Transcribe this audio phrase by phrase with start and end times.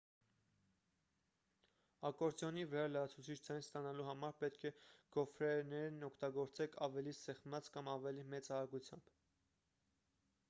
[2.09, 4.73] ակորդեոնի վրա լրացուցիչ ձայն ստանալու համար պետք է
[5.17, 9.13] գոֆրեներն օգտագործեք ավելի սեղմած կամ ավելի մեծ արագությամբ